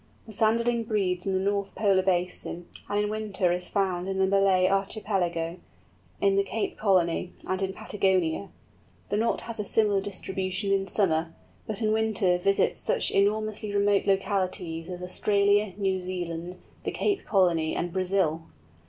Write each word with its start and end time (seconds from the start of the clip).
The 0.25 0.33
Sanderling 0.33 0.87
breeds 0.87 1.27
in 1.27 1.33
the 1.33 1.39
North 1.39 1.75
Polar 1.75 2.01
Basin, 2.01 2.67
and 2.89 3.03
in 3.03 3.07
winter 3.11 3.51
is 3.51 3.67
found 3.69 4.07
in 4.07 4.17
the 4.17 4.25
Malay 4.25 4.67
Archipelago, 4.67 5.57
in 6.19 6.35
the 6.37 6.43
Cape 6.43 6.75
Colony, 6.75 7.33
and 7.45 7.61
in 7.61 7.71
Patagonia; 7.71 8.49
the 9.09 9.17
Knot 9.17 9.41
has 9.41 9.59
a 9.59 9.63
similar 9.63 10.01
distribution 10.01 10.71
in 10.71 10.87
summer, 10.87 11.35
but 11.67 11.83
in 11.83 11.91
winter 11.91 12.39
visits 12.39 12.79
such 12.79 13.11
enormously 13.11 13.75
remote 13.75 14.07
localities 14.07 14.89
as 14.89 15.03
Australia, 15.03 15.73
New 15.77 15.99
Zealand, 15.99 16.55
the 16.83 16.89
Cape 16.89 17.23
Colony, 17.23 17.75
and 17.75 17.93
Brazil! 17.93 18.45